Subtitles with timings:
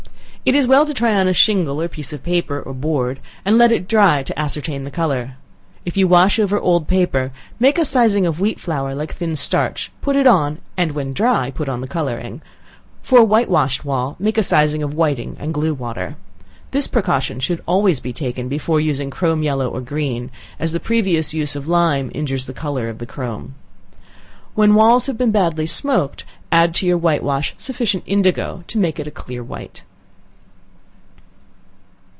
[0.43, 3.59] It is well to try on a shingle, or piece of paper, or board, and
[3.59, 5.33] let it dry to ascertain the color.
[5.85, 9.91] If you wash over old paper, make a sizing of wheat flour like thin starch,
[10.01, 12.41] put it on, and when dry, put on the coloring,
[13.03, 16.15] for a white washed wall, make a sizing of whiting and glue water.
[16.71, 21.35] This precaution should always be taken before using chrome yellow or green, as the previous
[21.35, 23.53] use of lime injures the color of the chrome.
[24.55, 28.99] When walls have been badly smoked, add to your white wash sufficient indigo to make
[28.99, 29.83] it a clear white.